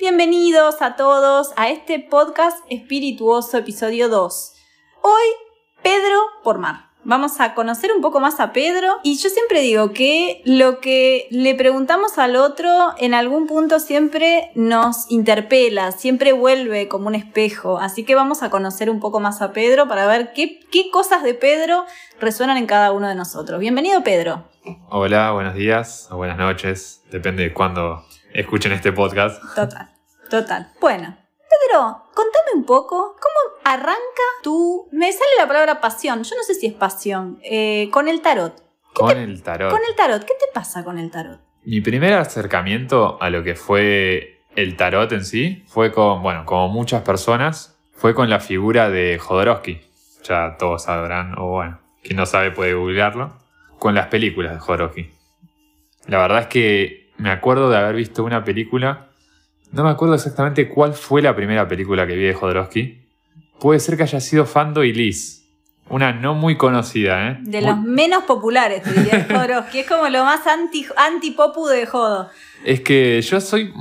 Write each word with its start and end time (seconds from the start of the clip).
Bienvenidos 0.00 0.80
a 0.80 0.94
todos 0.94 1.48
a 1.56 1.70
este 1.70 1.98
podcast 1.98 2.56
espirituoso 2.70 3.58
episodio 3.58 4.08
2. 4.08 4.52
Hoy, 5.02 5.26
Pedro 5.82 6.20
por 6.44 6.58
Mar. 6.58 6.90
Vamos 7.02 7.40
a 7.40 7.54
conocer 7.54 7.90
un 7.90 8.00
poco 8.00 8.20
más 8.20 8.38
a 8.38 8.52
Pedro 8.52 8.98
y 9.02 9.18
yo 9.18 9.28
siempre 9.28 9.60
digo 9.60 9.90
que 9.90 10.40
lo 10.44 10.78
que 10.78 11.26
le 11.32 11.56
preguntamos 11.56 12.16
al 12.18 12.36
otro 12.36 12.70
en 12.98 13.12
algún 13.12 13.48
punto 13.48 13.80
siempre 13.80 14.52
nos 14.54 15.10
interpela, 15.10 15.90
siempre 15.90 16.32
vuelve 16.32 16.86
como 16.86 17.08
un 17.08 17.16
espejo. 17.16 17.78
Así 17.78 18.04
que 18.04 18.14
vamos 18.14 18.44
a 18.44 18.50
conocer 18.50 18.90
un 18.90 19.00
poco 19.00 19.18
más 19.18 19.42
a 19.42 19.52
Pedro 19.52 19.88
para 19.88 20.06
ver 20.06 20.32
qué, 20.32 20.60
qué 20.70 20.90
cosas 20.92 21.24
de 21.24 21.34
Pedro 21.34 21.84
resuenan 22.20 22.56
en 22.56 22.66
cada 22.66 22.92
uno 22.92 23.08
de 23.08 23.16
nosotros. 23.16 23.58
Bienvenido 23.58 24.04
Pedro. 24.04 24.44
Hola, 24.90 25.32
buenos 25.32 25.54
días 25.54 26.06
o 26.12 26.18
buenas 26.18 26.38
noches, 26.38 27.02
depende 27.10 27.42
de 27.42 27.52
cuándo 27.52 28.04
escuchen 28.32 28.72
este 28.72 28.92
podcast. 28.92 29.42
Total, 29.54 29.90
total. 30.30 30.72
Bueno, 30.80 31.16
Pedro, 31.48 32.04
contame 32.14 32.50
un 32.54 32.64
poco, 32.64 33.16
¿cómo 33.20 33.56
arranca 33.64 34.22
tu... 34.42 34.88
Me 34.92 35.10
sale 35.12 35.30
la 35.38 35.46
palabra 35.46 35.80
pasión, 35.80 36.22
yo 36.22 36.36
no 36.36 36.42
sé 36.42 36.54
si 36.54 36.66
es 36.66 36.74
pasión, 36.74 37.40
eh, 37.42 37.88
con 37.90 38.08
el 38.08 38.20
tarot. 38.20 38.62
Con 38.92 39.16
el 39.16 39.42
tarot. 39.42 39.70
Con 39.70 39.80
el 39.88 39.94
tarot, 39.94 40.24
¿qué 40.24 40.34
te 40.34 40.46
pasa 40.52 40.84
con 40.84 40.98
el 40.98 41.10
tarot? 41.10 41.40
Mi 41.64 41.80
primer 41.80 42.14
acercamiento 42.14 43.18
a 43.20 43.30
lo 43.30 43.42
que 43.42 43.54
fue 43.54 44.42
el 44.56 44.76
tarot 44.76 45.10
en 45.12 45.24
sí 45.24 45.64
fue 45.68 45.92
con, 45.92 46.22
bueno, 46.22 46.44
como 46.44 46.68
muchas 46.68 47.02
personas, 47.02 47.78
fue 47.92 48.14
con 48.14 48.28
la 48.28 48.40
figura 48.40 48.90
de 48.90 49.18
Jodorowsky. 49.18 49.80
Ya 50.24 50.56
todos 50.58 50.84
sabrán, 50.84 51.38
o 51.38 51.48
bueno, 51.48 51.80
quien 52.02 52.16
no 52.16 52.26
sabe 52.26 52.50
puede 52.50 52.74
googlearlo, 52.74 53.38
con 53.78 53.94
las 53.94 54.08
películas 54.08 54.52
de 54.52 54.58
Jodorowsky. 54.58 55.10
La 56.06 56.18
verdad 56.18 56.40
es 56.40 56.46
que 56.48 57.07
me 57.18 57.30
acuerdo 57.30 57.70
de 57.70 57.76
haber 57.76 57.96
visto 57.96 58.24
una 58.24 58.42
película, 58.44 59.08
no 59.72 59.84
me 59.84 59.90
acuerdo 59.90 60.14
exactamente 60.14 60.68
cuál 60.68 60.94
fue 60.94 61.20
la 61.20 61.36
primera 61.36 61.68
película 61.68 62.06
que 62.06 62.14
vi 62.16 62.22
de 62.24 62.34
Jodorowsky. 62.34 63.02
Puede 63.60 63.80
ser 63.80 63.96
que 63.96 64.04
haya 64.04 64.20
sido 64.20 64.46
Fando 64.46 64.82
y 64.84 64.92
Liz. 64.92 65.44
Una 65.90 66.12
no 66.12 66.34
muy 66.34 66.56
conocida, 66.56 67.28
¿eh? 67.28 67.38
De 67.40 67.60
Muy- 67.60 67.70
los 67.70 67.80
menos 67.80 68.24
populares, 68.24 68.82
te 68.82 68.92
diría 68.92 69.26
Jodorowsky. 69.30 69.80
Es 69.80 69.86
como 69.88 70.08
lo 70.08 70.24
más 70.24 70.46
anti, 70.46 70.86
anti-popu 70.96 71.66
de 71.66 71.86
Jodo. 71.86 72.30
Es 72.64 72.80
que 72.82 73.20
yo 73.22 73.40
soy, 73.40 73.72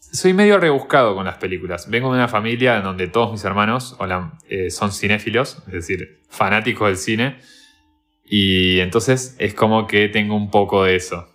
soy 0.00 0.34
medio 0.34 0.58
rebuscado 0.58 1.14
con 1.14 1.24
las 1.24 1.38
películas. 1.38 1.88
Vengo 1.90 2.10
de 2.12 2.18
una 2.18 2.28
familia 2.28 2.76
en 2.76 2.84
donde 2.84 3.08
todos 3.08 3.32
mis 3.32 3.44
hermanos 3.44 3.96
hola, 3.98 4.32
eh, 4.48 4.70
son 4.70 4.92
cinéfilos, 4.92 5.58
es 5.66 5.72
decir, 5.72 6.20
fanáticos 6.28 6.86
del 6.88 6.96
cine. 6.98 7.38
Y 8.24 8.80
entonces 8.80 9.34
es 9.38 9.54
como 9.54 9.86
que 9.86 10.08
tengo 10.08 10.36
un 10.36 10.50
poco 10.50 10.84
de 10.84 10.96
eso. 10.96 11.28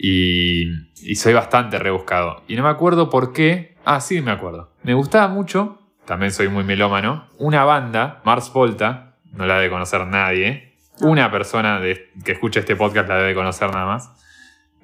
Y, 0.00 0.62
y 1.02 1.14
soy 1.16 1.34
bastante 1.34 1.78
rebuscado. 1.78 2.42
Y 2.48 2.56
no 2.56 2.62
me 2.62 2.68
acuerdo 2.68 3.10
por 3.10 3.32
qué. 3.32 3.76
Ah, 3.84 4.00
sí, 4.00 4.20
me 4.20 4.30
acuerdo. 4.30 4.72
Me 4.84 4.94
gustaba 4.94 5.28
mucho, 5.28 5.78
también 6.04 6.30
soy 6.32 6.48
muy 6.48 6.62
melómano, 6.64 7.26
una 7.38 7.64
banda, 7.64 8.20
Mars 8.24 8.52
Volta, 8.52 9.16
no 9.32 9.44
la 9.46 9.56
debe 9.58 9.70
conocer 9.70 10.06
nadie. 10.06 10.76
Una 11.00 11.30
persona 11.30 11.80
de- 11.80 12.10
que 12.24 12.32
escucha 12.32 12.60
este 12.60 12.76
podcast 12.76 13.08
la 13.08 13.16
debe 13.16 13.34
conocer 13.34 13.70
nada 13.70 13.86
más 13.86 14.10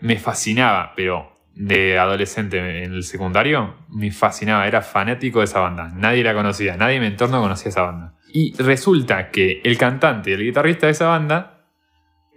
me 0.01 0.19
fascinaba, 0.19 0.93
pero 0.97 1.33
de 1.55 1.99
adolescente 1.99 2.59
en 2.85 2.93
el 2.93 3.05
secundario, 3.05 3.77
me 3.89 4.11
fascinaba, 4.11 4.67
era 4.67 4.83
fanático 4.83 5.39
de 5.39 5.47
esa 5.47 5.61
banda. 5.61 5.91
Nadie 5.95 6.23
la 6.25 6.35
conocía, 6.35 6.77
nadie 6.77 6.97
en 6.97 7.01
mi 7.03 7.07
entorno 7.07 7.41
conocía 7.41 7.71
esa 7.71 7.83
banda. 7.83 8.15
Y 8.33 8.55
resulta 8.61 9.31
que 9.31 9.63
el 9.65 9.79
cantante 9.79 10.31
y 10.31 10.35
el 10.35 10.43
guitarrista 10.43 10.87
de 10.87 10.93
esa 10.93 11.07
banda 11.07 11.54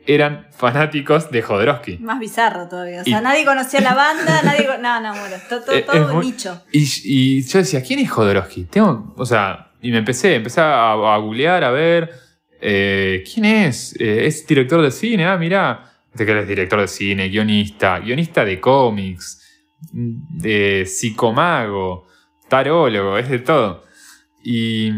eran 0.07 0.47
fanáticos 0.51 1.29
de 1.31 1.41
Jodorowsky. 1.41 1.97
Más 1.99 2.19
bizarro 2.19 2.67
todavía. 2.67 3.01
O 3.01 3.03
sea, 3.03 3.19
Y- 3.19 3.23
nadie 3.23 3.45
conocía 3.45 3.81
la 3.81 3.93
banda, 3.93 4.41
nadie. 4.43 4.67
No, 4.81 5.01
no, 5.01 5.11
bueno, 5.11 5.35
todo, 5.49 5.61
todo, 5.61 5.75
Eh, 5.75 5.81
todo 5.83 6.13
muy- 6.15 6.25
nicho. 6.27 6.63
Y, 6.71 6.87
y 7.03 7.43
yo 7.43 7.59
decía, 7.59 7.81
¿quién 7.83 7.99
es 7.99 8.09
Jodorowsky? 8.09 8.63
Tengo, 8.65 9.13
o 9.17 9.25
sea, 9.25 9.71
y 9.81 9.91
me 9.91 9.97
empecé, 9.99 10.35
empecé 10.35 10.61
a, 10.61 10.93
a 10.93 11.17
googlear, 11.17 11.63
a 11.63 11.71
ver, 11.71 12.09
eh, 12.59 13.23
¿quién 13.31 13.45
es? 13.45 13.95
Eh, 13.99 14.25
es 14.25 14.47
director 14.47 14.81
de 14.81 14.89
cine, 14.91 15.25
ah, 15.27 15.37
mirá. 15.37 15.83
De 16.13 16.25
que 16.25 16.39
es 16.39 16.47
director 16.47 16.81
de 16.81 16.87
cine, 16.87 17.29
guionista, 17.29 17.99
guionista 17.99 18.43
de 18.43 18.59
cómics, 18.59 19.43
de 19.91 20.83
psicomago, 20.87 22.07
tarólogo, 22.47 23.17
es 23.19 23.29
de 23.29 23.39
todo. 23.39 23.83
Y 24.43 24.89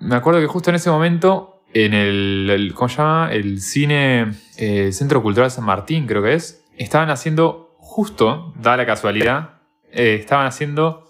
me 0.00 0.14
acuerdo 0.16 0.40
que 0.40 0.46
justo 0.46 0.70
en 0.70 0.76
ese 0.76 0.88
momento, 0.90 1.57
en 1.84 1.94
el, 1.94 2.72
¿cómo 2.74 2.88
se 2.88 2.96
llama? 2.96 3.28
El 3.32 3.60
cine, 3.60 4.32
eh, 4.56 4.90
Centro 4.92 5.22
Cultural 5.22 5.50
San 5.50 5.64
Martín, 5.64 6.06
creo 6.06 6.22
que 6.22 6.34
es, 6.34 6.64
estaban 6.76 7.10
haciendo, 7.10 7.74
justo, 7.78 8.52
da 8.56 8.76
la 8.76 8.86
casualidad, 8.86 9.60
eh, 9.92 10.16
estaban 10.20 10.46
haciendo 10.46 11.04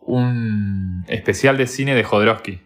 un 0.00 1.04
especial 1.08 1.56
de 1.56 1.66
cine 1.66 1.94
de 1.94 2.04
Jodorowsky. 2.04 2.60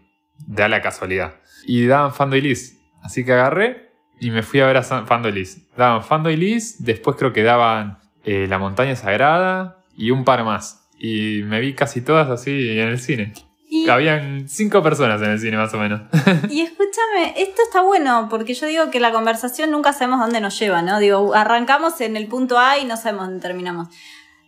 Da 0.46 0.68
la 0.68 0.80
casualidad. 0.82 1.34
Y 1.66 1.86
daban 1.86 2.12
Fando 2.14 2.36
y 2.36 2.40
Liz. 2.40 2.78
Así 3.02 3.24
que 3.24 3.32
agarré 3.32 3.90
y 4.20 4.30
me 4.30 4.42
fui 4.42 4.60
a 4.60 4.66
ver 4.66 4.76
a 4.76 4.82
San- 4.82 5.06
Fando 5.06 5.28
y 5.28 5.32
Liz. 5.32 5.68
Daban 5.76 6.02
Fando 6.04 6.30
y 6.30 6.58
después 6.80 7.16
creo 7.16 7.32
que 7.32 7.42
daban 7.42 7.98
eh, 8.24 8.46
La 8.48 8.58
Montaña 8.58 8.96
Sagrada 8.96 9.84
y 9.96 10.10
un 10.10 10.24
par 10.24 10.44
más. 10.44 10.88
Y 10.98 11.42
me 11.44 11.60
vi 11.60 11.74
casi 11.74 12.00
todas 12.00 12.28
así 12.28 12.70
en 12.78 12.88
el 12.88 12.98
cine. 13.00 13.32
Y, 13.74 13.88
Habían 13.88 14.50
cinco 14.50 14.82
personas 14.82 15.22
en 15.22 15.30
el 15.30 15.38
cine 15.38 15.56
más 15.56 15.72
o 15.72 15.78
menos. 15.78 16.02
y 16.50 16.60
escúchame, 16.60 17.32
esto 17.38 17.62
está 17.62 17.80
bueno 17.80 18.26
porque 18.28 18.52
yo 18.52 18.66
digo 18.66 18.90
que 18.90 19.00
la 19.00 19.12
conversación 19.12 19.70
nunca 19.70 19.94
sabemos 19.94 20.20
dónde 20.20 20.42
nos 20.42 20.58
lleva, 20.58 20.82
¿no? 20.82 20.98
Digo, 20.98 21.34
arrancamos 21.34 21.98
en 22.02 22.18
el 22.18 22.26
punto 22.26 22.58
A 22.58 22.76
y 22.78 22.84
no 22.84 22.98
sabemos 22.98 23.28
dónde 23.28 23.40
terminamos. 23.40 23.88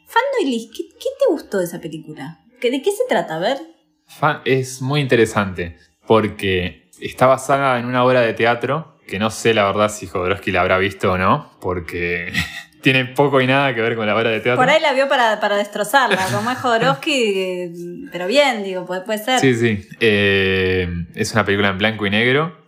Fando 0.07 0.29
y 0.43 0.45
Liz, 0.45 0.71
¿qué, 0.77 0.83
qué 0.91 1.09
te 1.19 1.27
gustó 1.33 1.57
de 1.59 1.65
esa 1.65 1.81
película? 1.81 2.41
¿Que- 2.61 2.71
¿De 2.71 2.83
qué 2.83 2.91
se 2.91 3.05
trata? 3.09 3.37
A 3.37 3.39
ver. 3.39 3.57
Fan- 4.07 4.43
es 4.45 4.83
muy 4.83 5.01
interesante 5.01 5.79
porque 6.07 6.91
está 7.01 7.25
basada 7.27 7.79
en 7.79 7.87
una 7.87 8.05
obra 8.05 8.21
de 8.21 8.35
teatro 8.35 8.99
que 9.09 9.19
no 9.19 9.31
sé 9.31 9.55
la 9.55 9.65
verdad 9.65 9.91
si 9.91 10.07
Jodorowsky 10.07 10.51
la 10.53 10.61
habrá 10.61 10.77
visto 10.77 11.13
o 11.13 11.17
no, 11.17 11.51
porque 11.63 12.31
tiene 12.85 13.07
poco 13.07 13.41
y 13.41 13.47
nada 13.47 13.75
que 13.75 13.81
ver 13.81 13.97
con 13.97 14.07
la 14.07 14.15
obra 14.15 14.29
de 14.31 14.41
teatro. 14.41 14.61
Por 14.63 14.69
ahí 14.71 14.79
la 14.81 14.93
vio 14.93 15.09
para, 15.09 15.41
para 15.41 15.57
destrozarla, 15.57 16.19
como 16.31 16.51
es 16.51 16.59
Jodorowsky, 16.59 17.13
eh, 17.41 17.73
pero 18.13 18.27
bien, 18.27 18.63
digo, 18.63 18.85
puede, 18.85 19.01
puede 19.01 19.19
ser. 19.19 19.41
Sí, 19.41 19.55
sí. 19.55 19.89
Eh, 20.01 20.87
es 21.15 21.33
una 21.33 21.47
película 21.47 21.71
en 21.71 21.79
blanco 21.79 22.07
y 22.07 22.11
negro. 22.11 22.63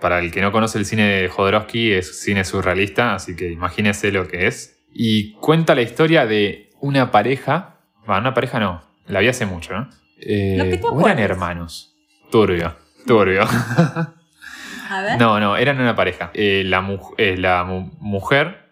Para 0.00 0.20
el 0.20 0.30
que 0.32 0.40
no 0.40 0.52
conoce 0.52 0.78
el 0.78 0.86
cine 0.86 1.02
de 1.06 1.28
Jodorowsky, 1.28 1.92
es 1.92 2.20
cine 2.22 2.44
surrealista, 2.44 3.14
así 3.14 3.36
que 3.36 3.50
imagínese 3.52 4.10
lo 4.10 4.26
que 4.26 4.46
es. 4.46 4.80
Y 4.94 5.34
cuenta 5.34 5.74
la 5.74 5.82
historia 5.82 6.24
de 6.24 6.70
una 6.80 7.10
pareja. 7.10 7.80
Bueno, 8.06 8.22
una 8.22 8.32
pareja 8.34 8.58
no, 8.58 8.82
la 9.06 9.20
vi 9.20 9.28
hace 9.28 9.44
mucho, 9.44 9.74
¿no? 9.74 9.90
Eh, 10.20 10.54
Lo 10.56 10.64
que 10.64 10.78
te 10.78 10.86
o 10.86 11.00
eran 11.04 11.18
hermanos. 11.18 11.94
Turbio, 12.30 12.74
turbio. 13.06 13.42
A 14.90 15.02
ver. 15.02 15.18
No, 15.18 15.38
no, 15.38 15.56
eran 15.56 15.78
una 15.80 15.94
pareja. 15.94 16.30
Eh, 16.32 16.62
la, 16.64 16.80
mu- 16.80 17.14
la 17.18 17.64
mu- 17.64 17.90
mujer 18.00 18.67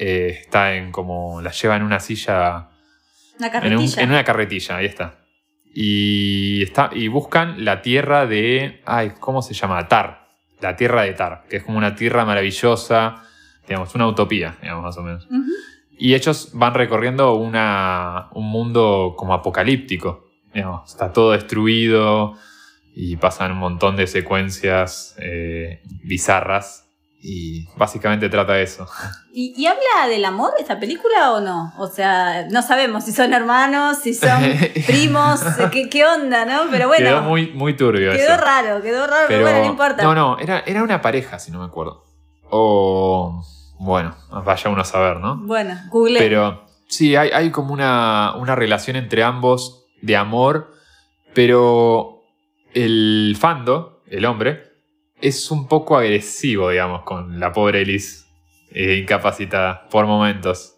eh, 0.00 0.38
está 0.40 0.74
en 0.74 0.90
como. 0.92 1.40
la 1.42 1.50
lleva 1.52 1.76
en 1.76 1.82
una 1.82 2.00
silla. 2.00 2.68
Una 3.38 3.46
En, 3.46 3.46
un- 3.46 3.50
carretilla. 3.52 4.02
en 4.02 4.08
una 4.10 4.24
carretilla, 4.24 4.76
ahí 4.76 4.86
está. 4.86 5.18
Y, 5.74 6.62
está. 6.62 6.90
y 6.92 7.08
buscan 7.08 7.64
la 7.64 7.80
tierra 7.82 8.26
de. 8.26 8.82
Ay, 8.86 9.12
¿cómo 9.20 9.42
se 9.42 9.54
llama? 9.54 9.86
Tar. 9.88 10.28
La 10.60 10.76
tierra 10.76 11.02
de 11.02 11.12
Tar, 11.14 11.44
que 11.48 11.56
es 11.58 11.62
como 11.64 11.78
una 11.78 11.94
tierra 11.94 12.24
maravillosa. 12.24 13.22
Digamos, 13.68 13.94
una 13.94 14.06
utopía, 14.08 14.56
digamos, 14.60 14.82
más 14.84 14.96
o 14.98 15.02
menos. 15.02 15.28
Y 15.96 16.14
ellos 16.14 16.50
van 16.54 16.74
recorriendo 16.74 17.34
una, 17.34 18.28
un 18.32 18.46
mundo 18.50 19.14
como 19.16 19.32
apocalíptico. 19.32 20.26
Digamos, 20.52 20.90
está 20.90 21.12
todo 21.12 21.32
destruido 21.32 22.34
y 22.96 23.16
pasan 23.16 23.52
un 23.52 23.58
montón 23.58 23.94
de 23.96 24.06
secuencias 24.08 25.14
eh, 25.20 25.82
bizarras. 26.02 26.89
Y 27.22 27.68
básicamente 27.76 28.30
trata 28.30 28.54
de 28.54 28.62
eso. 28.62 28.88
¿Y, 29.32 29.52
y 29.54 29.66
habla 29.66 30.08
del 30.08 30.24
amor 30.24 30.52
esta 30.58 30.80
película 30.80 31.32
o 31.32 31.40
no? 31.40 31.74
O 31.76 31.86
sea, 31.86 32.46
no 32.50 32.62
sabemos 32.62 33.04
si 33.04 33.12
son 33.12 33.34
hermanos, 33.34 33.98
si 33.98 34.14
son 34.14 34.42
primos, 34.86 35.40
qué, 35.70 35.90
qué 35.90 36.06
onda, 36.06 36.46
¿no? 36.46 36.70
Pero 36.70 36.88
bueno, 36.88 37.04
quedó 37.04 37.22
muy, 37.22 37.52
muy 37.52 37.76
turbio 37.76 38.12
quedó 38.12 38.34
eso. 38.34 38.42
raro, 38.42 38.80
quedó 38.80 39.06
raro, 39.06 39.26
pero, 39.28 39.42
bueno, 39.42 39.58
no 39.58 39.66
importa. 39.66 40.02
No, 40.02 40.14
no, 40.14 40.38
era, 40.38 40.60
era 40.60 40.82
una 40.82 41.02
pareja, 41.02 41.38
si 41.38 41.50
no 41.50 41.58
me 41.58 41.66
acuerdo. 41.66 42.04
O. 42.48 43.44
Bueno, 43.78 44.14
vaya 44.44 44.70
uno 44.70 44.80
a 44.82 44.84
saber, 44.84 45.18
¿no? 45.18 45.36
Bueno, 45.36 45.78
google. 45.90 46.18
Pero 46.18 46.66
sí, 46.88 47.16
hay, 47.16 47.30
hay 47.30 47.50
como 47.50 47.72
una, 47.72 48.34
una 48.36 48.54
relación 48.54 48.96
entre 48.96 49.22
ambos 49.24 49.86
de 50.00 50.16
amor, 50.16 50.72
pero 51.34 52.22
el 52.74 53.36
Fando, 53.38 54.02
el 54.06 54.24
hombre, 54.24 54.69
es 55.20 55.50
un 55.50 55.66
poco 55.68 55.96
agresivo, 55.96 56.70
digamos, 56.70 57.02
con 57.02 57.38
la 57.40 57.52
pobre 57.52 57.82
Elise 57.82 58.24
eh, 58.72 58.96
incapacitada 59.02 59.88
por 59.88 60.06
momentos. 60.06 60.74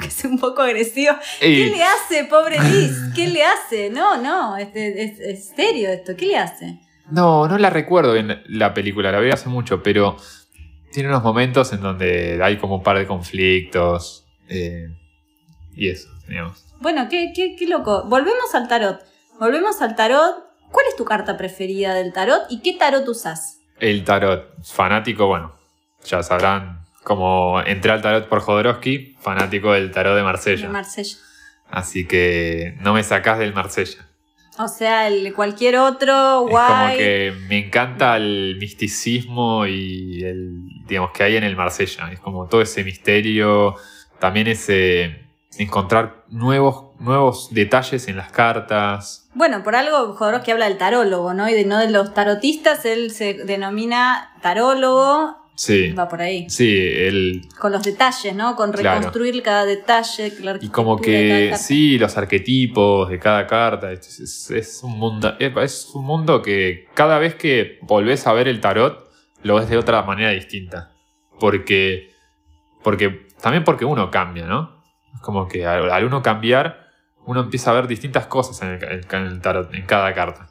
que 0.00 0.06
es 0.08 0.24
un 0.24 0.38
poco 0.38 0.62
agresivo. 0.62 1.14
Y- 1.40 1.56
¿Qué 1.56 1.66
le 1.76 1.82
hace, 1.84 2.24
pobre 2.24 2.58
Liz? 2.60 2.96
¿Qué 3.14 3.28
le 3.28 3.44
hace? 3.44 3.90
No, 3.90 4.16
no, 4.20 4.56
este, 4.56 5.04
es, 5.04 5.20
es 5.20 5.48
serio 5.54 5.90
esto. 5.90 6.16
¿Qué 6.16 6.26
le 6.26 6.36
hace? 6.38 6.80
No, 7.10 7.46
no 7.48 7.58
la 7.58 7.70
recuerdo 7.70 8.12
bien 8.14 8.42
la 8.46 8.72
película, 8.74 9.12
la 9.12 9.20
vi 9.20 9.30
hace 9.30 9.48
mucho, 9.48 9.82
pero 9.82 10.16
tiene 10.92 11.08
unos 11.08 11.22
momentos 11.22 11.72
en 11.72 11.80
donde 11.80 12.40
hay 12.42 12.56
como 12.58 12.76
un 12.76 12.82
par 12.82 12.98
de 12.98 13.06
conflictos. 13.06 14.26
eh, 14.48 14.88
y 15.74 15.88
eso, 15.88 16.08
digamos. 16.28 16.64
Bueno, 16.80 17.08
qué, 17.08 17.32
qué, 17.34 17.56
qué 17.56 17.66
loco. 17.66 18.04
Volvemos 18.08 18.54
al 18.54 18.68
tarot. 18.68 19.00
Volvemos 19.38 19.80
al 19.80 19.94
tarot. 19.96 20.34
¿Cuál 20.72 20.86
es 20.88 20.96
tu 20.96 21.04
carta 21.04 21.36
preferida 21.36 21.94
del 21.94 22.12
tarot 22.12 22.42
y 22.50 22.60
qué 22.62 22.74
tarot 22.74 23.06
usas? 23.06 23.60
El 23.78 24.04
tarot, 24.04 24.64
fanático, 24.64 25.26
bueno, 25.26 25.54
ya 26.04 26.22
sabrán, 26.22 26.84
como 27.04 27.60
entré 27.64 27.92
al 27.92 28.02
tarot 28.02 28.28
por 28.28 28.40
Jodorowsky, 28.40 29.16
fanático 29.20 29.72
del 29.72 29.90
tarot 29.92 30.16
de 30.16 30.22
Marsella. 30.22 30.66
De 30.66 30.72
Marsella. 30.72 31.16
Así 31.70 32.06
que 32.06 32.76
no 32.80 32.92
me 32.94 33.02
sacás 33.04 33.38
del 33.38 33.54
Marsella. 33.54 34.08
O 34.58 34.68
sea, 34.68 35.08
el 35.08 35.32
cualquier 35.32 35.76
otro, 35.78 36.44
Es 36.44 36.50
guay. 36.50 36.68
como 36.68 36.96
que 36.98 37.32
me 37.48 37.66
encanta 37.66 38.16
el 38.18 38.56
misticismo 38.60 39.66
y 39.66 40.22
el, 40.22 40.84
digamos, 40.86 41.10
que 41.12 41.22
hay 41.22 41.36
en 41.36 41.44
el 41.44 41.56
Marsella. 41.56 42.12
Es 42.12 42.20
como 42.20 42.46
todo 42.48 42.60
ese 42.60 42.84
misterio, 42.84 43.76
también 44.20 44.46
ese 44.48 45.21
encontrar 45.58 46.24
nuevos, 46.28 46.98
nuevos 47.00 47.48
detalles 47.52 48.08
en 48.08 48.16
las 48.16 48.30
cartas. 48.32 49.28
Bueno, 49.34 49.62
por 49.62 49.74
algo 49.76 50.14
Jodorowsky 50.14 50.50
habla 50.52 50.68
del 50.68 50.78
tarólogo, 50.78 51.34
¿no? 51.34 51.48
Y 51.48 51.52
de 51.54 51.64
no 51.64 51.78
de 51.78 51.90
los 51.90 52.14
tarotistas, 52.14 52.84
él 52.84 53.10
se 53.10 53.34
denomina 53.44 54.32
tarólogo. 54.42 55.36
Sí, 55.54 55.90
Va 55.92 56.08
por 56.08 56.22
ahí. 56.22 56.48
sí, 56.48 56.74
el, 56.74 57.42
Con 57.58 57.72
los 57.72 57.82
detalles, 57.84 58.34
¿no? 58.34 58.56
Con 58.56 58.72
Claro. 58.72 58.98
reconstruir 58.98 59.42
cada 59.42 59.64
detalle. 59.66 60.32
la 60.40 60.56
y 60.60 60.68
como 60.70 60.98
que 60.98 61.54
sí, 61.58 61.98
los 61.98 62.16
arquetipos 62.16 63.10
de 63.10 63.18
cada 63.18 63.46
carta. 63.46 63.92
Es, 63.92 64.18
es- 64.18 64.50
es 64.50 64.82
un 64.82 64.98
mundo, 64.98 65.34
es 65.38 65.90
un 65.94 66.04
mundo 66.06 66.40
que 66.40 66.88
cada 66.94 67.18
vez 67.18 67.34
que 67.34 67.78
volvés 67.82 68.26
a 68.26 68.32
ver 68.32 68.48
el 68.48 68.60
tarot, 68.60 69.08
lo 69.42 69.56
ves 69.56 69.68
de 69.68 69.76
otra 69.76 70.02
manera 70.02 70.30
distinta. 70.30 70.92
Porque, 71.38 72.10
porque 72.82 73.26
también 73.40 73.62
porque 73.64 73.84
uno 73.84 74.10
cambia, 74.10 74.46
¿no? 74.46 74.81
Es 75.14 75.20
como 75.20 75.48
que 75.48 75.66
al, 75.66 76.04
uno 76.04 76.22
cambiar, 76.22 76.88
uno 77.26 77.40
empieza 77.40 77.70
a 77.70 77.74
ver 77.74 77.86
distintas 77.86 78.26
cosas 78.26 78.60
en 78.62 78.68
el, 78.70 79.40
tarot, 79.40 79.72
en 79.74 79.86
cada 79.86 80.12
carta. 80.14 80.48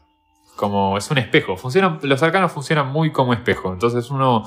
Como 0.56 0.98
es 0.98 1.10
un 1.12 1.18
espejo. 1.18 1.58
Funcionan, 1.58 2.00
los 2.04 2.22
arcanos 2.24 2.52
funcionan 2.52 2.88
muy 2.88 3.12
como 3.12 3.34
espejo. 3.34 3.74
Entonces 3.74 4.10
uno, 4.12 4.44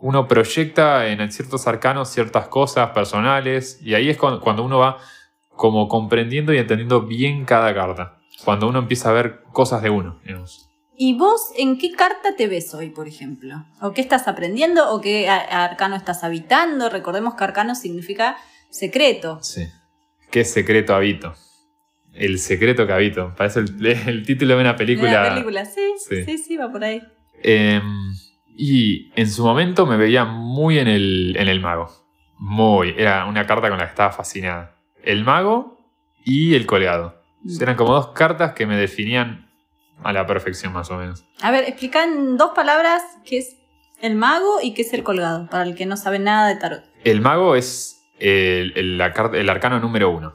uno 0.00 0.26
proyecta 0.26 1.06
en 1.06 1.30
ciertos 1.30 1.66
arcanos 1.66 2.08
ciertas 2.08 2.48
cosas 2.48 2.90
personales. 2.90 3.78
Y 3.82 3.94
ahí 3.94 4.08
es 4.08 4.16
cuando, 4.16 4.40
cuando 4.40 4.62
uno 4.62 4.78
va 4.78 4.98
como 5.56 5.88
comprendiendo 5.88 6.52
y 6.52 6.58
entendiendo 6.58 7.02
bien 7.02 7.44
cada 7.44 7.74
carta. 7.74 8.18
Cuando 8.44 8.68
uno 8.68 8.80
empieza 8.80 9.10
a 9.10 9.12
ver 9.12 9.42
cosas 9.52 9.82
de 9.82 9.90
uno. 9.90 10.20
¿Y 10.96 11.16
vos 11.16 11.52
en 11.56 11.78
qué 11.78 11.92
carta 11.92 12.36
te 12.36 12.46
ves 12.46 12.74
hoy, 12.74 12.90
por 12.90 13.08
ejemplo? 13.08 13.64
¿O 13.80 13.92
qué 13.92 14.00
estás 14.00 14.28
aprendiendo? 14.28 14.92
¿O 14.92 15.00
qué 15.00 15.28
arcano 15.28 15.96
estás 15.96 16.24
habitando? 16.24 16.88
Recordemos 16.88 17.34
que 17.34 17.44
arcano 17.44 17.74
significa 17.74 18.36
secreto. 18.74 19.38
Sí. 19.42 19.66
¿Qué 20.30 20.44
secreto 20.44 20.94
habito? 20.94 21.34
El 22.12 22.38
secreto 22.38 22.86
que 22.86 22.92
habito. 22.92 23.34
Parece 23.36 23.60
el, 23.60 23.86
el 24.08 24.26
título 24.26 24.54
de 24.56 24.60
una 24.60 24.76
película. 24.76 25.08
De 25.10 25.28
la 25.28 25.34
película, 25.34 25.64
sí, 25.64 25.80
Sí. 26.08 26.24
sí, 26.24 26.38
sí, 26.38 26.56
va 26.56 26.70
por 26.70 26.84
ahí. 26.84 27.02
Em, 27.42 27.82
y 28.56 29.10
en 29.20 29.28
su 29.30 29.44
momento 29.44 29.86
me 29.86 29.96
veía 29.96 30.24
muy 30.24 30.78
en 30.78 30.88
el, 30.88 31.36
en 31.38 31.48
el 31.48 31.60
mago. 31.60 31.88
Muy. 32.38 32.94
Era 32.96 33.26
una 33.26 33.46
carta 33.46 33.68
con 33.68 33.78
la 33.78 33.84
que 33.84 33.90
estaba 33.90 34.12
fascinada. 34.12 34.76
El 35.02 35.24
mago 35.24 35.78
y 36.24 36.54
el 36.54 36.66
colgado. 36.66 37.20
Mm. 37.42 37.62
Eran 37.62 37.76
como 37.76 37.92
dos 37.94 38.08
cartas 38.08 38.54
que 38.54 38.66
me 38.66 38.76
definían 38.76 39.50
a 40.02 40.12
la 40.12 40.26
perfección, 40.26 40.72
más 40.72 40.90
o 40.90 40.96
menos. 40.96 41.24
A 41.42 41.50
ver, 41.50 41.64
explica 41.64 42.04
en 42.04 42.36
dos 42.36 42.52
palabras 42.54 43.02
qué 43.24 43.38
es 43.38 43.56
el 44.00 44.16
mago 44.16 44.58
y 44.62 44.74
qué 44.74 44.82
es 44.82 44.92
el 44.92 45.02
colgado, 45.02 45.48
para 45.48 45.64
el 45.64 45.74
que 45.74 45.86
no 45.86 45.96
sabe 45.96 46.18
nada 46.18 46.48
de 46.48 46.56
tarot. 46.56 46.82
El 47.04 47.20
mago 47.20 47.54
es 47.56 48.03
el, 48.24 49.00
arcano 49.00 49.80
número 49.80 50.10
uno, 50.10 50.34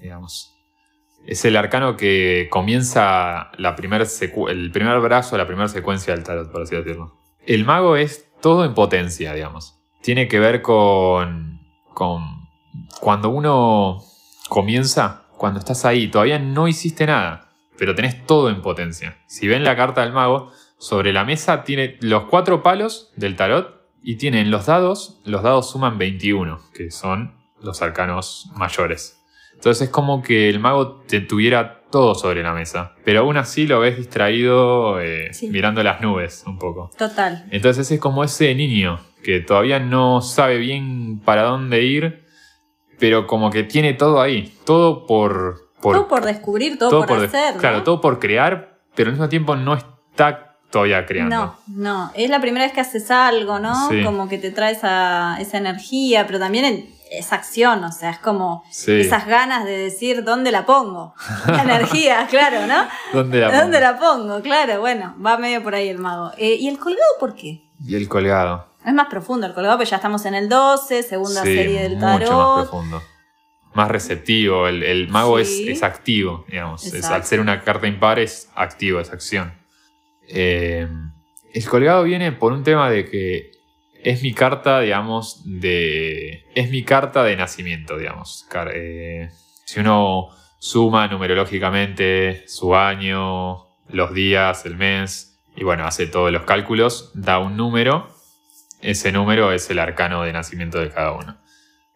digamos. 0.00 0.54
Es 1.26 1.44
el 1.44 1.56
arcano 1.56 1.96
que 1.96 2.48
comienza 2.50 3.50
la 3.58 3.76
primer 3.76 4.06
el 4.48 4.70
primer 4.70 5.00
brazo, 5.00 5.36
la 5.36 5.46
primera 5.46 5.68
secuencia 5.68 6.14
del 6.14 6.24
tarot, 6.24 6.50
por 6.50 6.62
así 6.62 6.74
decirlo. 6.74 7.18
El 7.46 7.64
mago 7.64 7.96
es 7.96 8.30
todo 8.40 8.64
en 8.64 8.74
potencia, 8.74 9.34
digamos. 9.34 9.78
Tiene 10.00 10.26
que 10.26 10.38
ver 10.38 10.62
con, 10.62 11.60
con 11.92 12.22
cuando 13.00 13.28
uno 13.28 14.02
comienza, 14.48 15.24
cuando 15.36 15.58
estás 15.58 15.84
ahí, 15.84 16.08
todavía 16.08 16.38
no 16.38 16.66
hiciste 16.66 17.06
nada, 17.06 17.50
pero 17.76 17.94
tenés 17.94 18.24
todo 18.24 18.48
en 18.48 18.62
potencia. 18.62 19.18
Si 19.26 19.48
ven 19.48 19.64
la 19.64 19.76
carta 19.76 20.00
del 20.00 20.12
mago, 20.12 20.50
sobre 20.78 21.12
la 21.12 21.24
mesa 21.24 21.64
tiene 21.64 21.98
los 22.00 22.24
cuatro 22.24 22.62
palos 22.62 23.12
del 23.16 23.36
tarot 23.36 23.77
y 24.02 24.16
tienen 24.16 24.50
los 24.50 24.66
dados, 24.66 25.20
los 25.24 25.42
dados 25.42 25.70
suman 25.70 25.98
21, 25.98 26.60
que 26.74 26.90
son 26.90 27.34
los 27.60 27.82
arcanos 27.82 28.50
mayores. 28.54 29.22
Entonces 29.54 29.88
es 29.88 29.90
como 29.90 30.22
que 30.22 30.48
el 30.48 30.60
mago 30.60 31.02
te 31.08 31.20
tuviera 31.20 31.82
todo 31.90 32.14
sobre 32.14 32.42
la 32.42 32.52
mesa, 32.52 32.94
pero 33.04 33.20
aún 33.20 33.36
así 33.36 33.66
lo 33.66 33.80
ves 33.80 33.96
distraído 33.96 35.00
eh, 35.00 35.32
Sí. 35.32 35.48
mirando 35.48 35.82
las 35.82 36.00
nubes 36.00 36.44
un 36.46 36.58
poco. 36.58 36.90
Total. 36.96 37.46
Entonces 37.50 37.90
es 37.90 37.98
como 37.98 38.22
ese 38.22 38.54
niño 38.54 39.00
que 39.22 39.40
todavía 39.40 39.80
no 39.80 40.20
sabe 40.20 40.58
bien 40.58 41.20
para 41.24 41.42
dónde 41.42 41.82
ir, 41.82 42.24
pero 42.98 43.26
como 43.26 43.50
que 43.50 43.64
tiene 43.64 43.94
todo 43.94 44.20
ahí, 44.20 44.54
todo 44.64 45.06
por... 45.06 45.72
por 45.80 45.94
todo 45.96 46.08
por 46.08 46.24
descubrir, 46.24 46.78
todo, 46.78 47.04
por, 47.06 47.24
hacer. 47.24 47.54
¿no? 47.54 47.60
Claro, 47.60 47.82
todo 47.82 48.00
por 48.00 48.18
crear, 48.18 48.80
pero 48.94 49.08
al 49.08 49.14
mismo 49.14 49.28
tiempo 49.28 49.56
no 49.56 49.74
está 49.74 50.47
todavía 50.70 51.06
creando. 51.06 51.36
No, 51.36 51.58
no. 51.66 52.10
Es 52.14 52.30
la 52.30 52.40
primera 52.40 52.64
vez 52.64 52.72
que 52.74 52.80
haces 52.80 53.10
algo, 53.10 53.58
¿no? 53.58 53.88
Sí. 53.88 54.02
Como 54.04 54.28
que 54.28 54.38
te 54.38 54.50
trae 54.50 54.72
esa, 54.72 55.36
esa 55.40 55.58
energía, 55.58 56.26
pero 56.26 56.38
también 56.38 56.88
esa 57.10 57.36
acción, 57.36 57.82
o 57.84 57.90
sea, 57.92 58.10
es 58.10 58.18
como 58.18 58.62
Sí. 58.70 59.00
esas 59.00 59.26
ganas 59.26 59.64
de 59.64 59.78
decir 59.78 60.24
dónde 60.24 60.52
la 60.52 60.66
pongo. 60.66 61.14
La 61.46 61.62
energía, 61.62 62.26
claro, 62.28 62.66
¿no? 62.66 62.86
¿Dónde 63.14 63.40
la 63.40 63.46
¿Dónde 63.62 63.78
pongo? 63.78 63.92
la 63.92 63.98
pongo? 63.98 64.42
Claro, 64.42 64.80
bueno, 64.80 65.14
va 65.24 65.38
medio 65.38 65.62
por 65.62 65.74
ahí 65.74 65.88
el 65.88 65.98
mago. 65.98 66.32
Eh, 66.36 66.56
¿Y 66.60 66.68
el 66.68 66.78
colgado 66.78 67.08
por 67.18 67.34
qué? 67.34 67.62
Y 67.84 67.94
el 67.94 68.08
colgado. 68.08 68.66
Es 68.84 68.92
más 68.92 69.08
profundo 69.08 69.46
el 69.46 69.54
colgado, 69.54 69.78
pero 69.78 69.88
ya 69.88 69.96
estamos 69.96 70.24
en 70.26 70.34
el 70.34 70.48
12, 70.48 71.02
segunda 71.02 71.42
Sí, 71.42 71.54
serie 71.54 71.82
del 71.82 71.94
mucho 71.96 72.06
más 72.06 72.18
tarot. 72.20 72.68
profundo. 72.70 73.02
Más 73.74 73.88
receptivo. 73.88 74.66
El, 74.66 74.82
el 74.82 75.08
mago 75.08 75.38
es, 75.38 75.48
es 75.60 75.82
activo, 75.82 76.44
digamos. 76.48 76.84
Es- 76.86 77.04
al 77.06 77.24
ser 77.24 77.40
una 77.40 77.62
carta 77.62 77.86
impar 77.86 78.18
es 78.18 78.48
activo, 78.54 79.00
es 79.00 79.10
acción. 79.12 79.52
Eh, 80.28 80.86
el 81.52 81.64
colgado 81.68 82.04
viene 82.04 82.32
por 82.32 82.52
un 82.52 82.62
tema 82.62 82.90
de 82.90 83.06
que 83.06 83.50
es 84.02 84.22
mi 84.22 84.32
carta, 84.32 84.80
digamos, 84.80 85.42
de. 85.44 86.44
Es 86.54 86.70
mi 86.70 86.84
carta 86.84 87.24
de 87.24 87.36
nacimiento, 87.36 87.96
digamos. 87.96 88.46
Eh, 88.72 89.28
si 89.64 89.80
uno 89.80 90.28
suma 90.58 91.08
numerológicamente 91.08 92.44
su 92.46 92.74
año, 92.74 93.66
los 93.88 94.12
días, 94.14 94.66
el 94.66 94.76
mes, 94.76 95.40
y 95.56 95.64
bueno, 95.64 95.84
hace 95.84 96.06
todos 96.06 96.30
los 96.30 96.42
cálculos, 96.42 97.10
da 97.14 97.38
un 97.38 97.56
número. 97.56 98.08
Ese 98.80 99.10
número 99.10 99.52
es 99.52 99.68
el 99.70 99.80
arcano 99.80 100.22
de 100.22 100.32
nacimiento 100.32 100.78
de 100.78 100.90
cada 100.90 101.12
uno. 101.12 101.36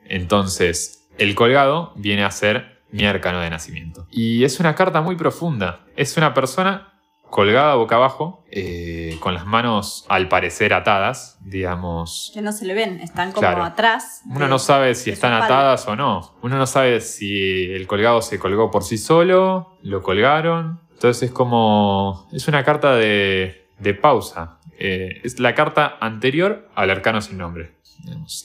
Entonces, 0.05 1.09
el 1.19 1.35
colgado 1.35 1.93
viene 1.95 2.25
a 2.25 2.31
ser 2.31 2.83
mi 2.91 3.05
arcano 3.05 3.41
de 3.41 3.51
nacimiento. 3.51 4.07
Y 4.11 4.45
es 4.45 4.59
una 4.59 4.75
carta 4.75 5.01
muy 5.01 5.17
profunda. 5.17 5.87
Es 5.97 6.17
una 6.17 6.35
persona 6.35 6.92
colgada 7.33 7.75
boca 7.77 7.97
abajo, 7.97 8.45
eh, 8.51 9.17
con 9.21 9.33
las 9.33 9.47
manos 9.47 10.05
al 10.11 10.29
parecer 10.29 10.75
atadas, 10.75 11.39
digamos. 11.41 12.31
Que 12.35 12.43
no 12.43 12.53
se 12.53 12.67
le 12.67 12.75
ven, 12.75 13.01
están 13.01 13.31
como 13.33 13.41
Claro. 13.41 13.65
atrás. 13.65 14.21
Uno 14.29 14.41
de- 14.41 14.49
no 14.49 14.59
sabe 14.59 14.95
si 14.95 15.11
están 15.11 15.33
atadas 15.33 15.89
o 15.89 15.97
no. 15.97 16.35
Uno 16.43 16.59
no 16.59 16.67
sabe 16.67 17.01
si 17.01 17.73
el 17.73 17.87
colgado 17.87 18.21
se 18.21 18.39
colgó 18.39 18.71
por 18.71 18.85
sí 18.85 18.99
solo, 18.99 19.79
lo 19.83 20.03
colgaron. 20.03 20.81
Entonces 20.93 21.23
es 21.31 21.31
como... 21.35 22.29
Es 22.33 22.47
una 22.49 22.63
carta 22.65 22.95
de, 22.97 23.67
de 23.79 23.95
pausa. 23.95 24.59
Eh, 24.79 25.21
es 25.25 25.41
la 25.41 25.55
carta 25.55 25.97
anterior 26.01 26.69
al 26.75 26.91
arcano 26.91 27.23
sin 27.23 27.39
nombre. 27.39 27.77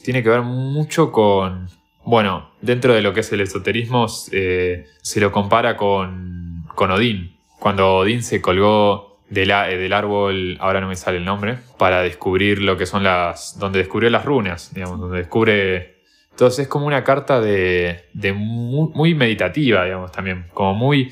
Tiene 0.03 0.24
que 0.24 0.29
ver 0.29 0.41
mucho 0.44 1.12
con... 1.12 1.70
Bueno, 2.06 2.51
dentro 2.62 2.94
de 2.94 3.01
lo 3.01 3.13
que 3.13 3.20
es 3.20 3.32
el 3.34 3.41
esoterismo 3.41 4.06
eh, 4.32 4.86
se 5.01 5.20
lo 5.20 5.34
compara 5.34 5.75
con, 5.75 6.63
con 6.74 6.89
Odín. 6.91 7.37
Cuando 7.59 7.95
Odín 7.97 8.23
se 8.23 8.41
colgó 8.41 9.19
del, 9.29 9.51
a- 9.51 9.69
eh, 9.69 9.77
del 9.77 9.93
árbol, 9.93 10.57
ahora 10.59 10.79
no 10.81 10.87
me 10.87 10.95
sale 10.95 11.17
el 11.17 11.25
nombre, 11.25 11.57
para 11.77 12.01
descubrir 12.01 12.61
lo 12.61 12.77
que 12.77 12.85
son 12.85 13.03
las... 13.03 13.57
donde 13.59 13.79
descubrió 13.79 14.09
las 14.09 14.25
runas, 14.25 14.73
digamos, 14.73 14.99
donde 14.99 15.17
descubre... 15.19 15.97
Entonces 16.31 16.59
es 16.59 16.67
como 16.67 16.85
una 16.85 17.03
carta 17.03 17.41
de, 17.41 18.05
de 18.13 18.31
muy, 18.33 18.89
muy 18.93 19.13
meditativa, 19.15 19.83
digamos, 19.85 20.11
también, 20.11 20.45
como 20.53 20.75
muy, 20.75 21.11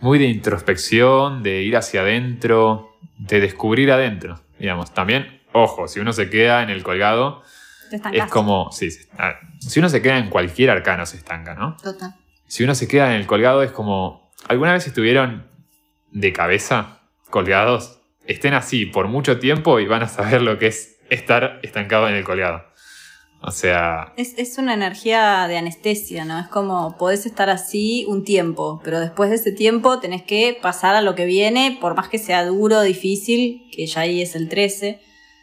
muy 0.00 0.18
de 0.18 0.26
introspección, 0.26 1.42
de 1.42 1.62
ir 1.62 1.76
hacia 1.78 2.02
adentro, 2.02 2.90
de 3.16 3.40
descubrir 3.40 3.90
adentro, 3.90 4.38
digamos. 4.58 4.92
También, 4.92 5.40
ojo, 5.52 5.88
si 5.88 5.98
uno 5.98 6.12
se 6.12 6.28
queda 6.28 6.62
en 6.62 6.68
el 6.68 6.82
colgado, 6.82 7.42
Te 7.90 7.96
es 8.12 8.26
como... 8.26 8.70
Sí, 8.70 8.90
sí, 8.90 9.06
ah, 9.18 9.36
si 9.60 9.80
uno 9.80 9.88
se 9.88 10.02
queda 10.02 10.18
en 10.18 10.28
cualquier 10.28 10.68
arcano 10.68 11.06
se 11.06 11.16
estanca, 11.16 11.54
¿no? 11.54 11.78
Total. 11.82 12.14
Si 12.46 12.62
uno 12.62 12.74
se 12.74 12.86
queda 12.86 13.14
en 13.14 13.20
el 13.20 13.26
colgado 13.26 13.62
es 13.62 13.70
como... 13.70 14.30
¿Alguna 14.46 14.74
vez 14.74 14.86
estuvieron 14.86 15.46
de 16.10 16.32
cabeza 16.32 17.00
colgados? 17.30 18.00
Estén 18.26 18.54
así 18.54 18.86
por 18.86 19.08
mucho 19.08 19.38
tiempo 19.38 19.78
y 19.80 19.86
van 19.86 20.02
a 20.02 20.08
saber 20.08 20.42
lo 20.42 20.58
que 20.58 20.66
es 20.68 20.96
estar 21.10 21.60
estancado 21.62 22.08
en 22.08 22.14
el 22.14 22.24
colgado. 22.24 22.64
O 23.42 23.50
sea, 23.52 24.12
Es, 24.16 24.34
es 24.38 24.58
una 24.58 24.74
energía 24.74 25.46
de 25.46 25.58
anestesia, 25.58 26.24
¿no? 26.24 26.40
Es 26.40 26.48
como 26.48 26.96
podés 26.96 27.26
estar 27.26 27.50
así 27.50 28.04
un 28.08 28.24
tiempo, 28.24 28.80
pero 28.82 28.98
después 28.98 29.30
de 29.30 29.36
ese 29.36 29.52
tiempo 29.52 30.00
tenés 30.00 30.22
que 30.22 30.58
pasar 30.60 30.96
a 30.96 31.02
lo 31.02 31.14
que 31.14 31.26
viene, 31.26 31.76
por 31.80 31.94
más 31.94 32.08
que 32.08 32.18
sea 32.18 32.44
duro, 32.46 32.80
difícil, 32.80 33.68
que 33.72 33.86
ya 33.86 34.00
ahí 34.00 34.22
es 34.22 34.34
el 34.34 34.48
13. 34.48 35.00